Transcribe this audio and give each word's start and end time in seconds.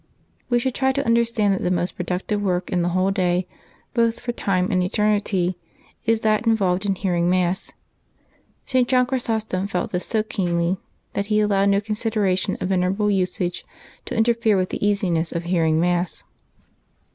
—We 0.49 0.57
should 0.57 0.73
try 0.73 0.93
to 0.93 1.05
understand 1.05 1.53
that 1.53 1.61
the 1.61 1.69
most 1.69 1.91
productive 1.95 2.41
work 2.41 2.71
in 2.71 2.81
the 2.81 2.89
whole 2.89 3.11
day, 3.11 3.45
both 3.93 4.19
for 4.19 4.31
time 4.31 4.71
and 4.71 4.81
eternity, 4.81 5.59
is 6.07 6.21
that 6.21 6.47
involved 6.47 6.87
in 6.87 6.95
hearing 6.95 7.29
Mass. 7.29 7.71
St. 8.65 8.87
John 8.87 9.05
Chrysostom 9.05 9.67
felt 9.67 9.91
this 9.91 10.07
so 10.07 10.23
keenly 10.23 10.77
that 11.13 11.27
he 11.27 11.39
allowed 11.39 11.69
no 11.69 11.79
con 11.79 11.95
sideration 11.95 12.59
of 12.59 12.69
venerable 12.69 13.11
usage 13.11 13.63
to 14.05 14.17
interfere 14.17 14.57
with 14.57 14.69
the 14.69 14.83
easiness 14.83 15.31
of 15.31 15.43
hearing 15.43 15.79
Mass. 15.79 16.23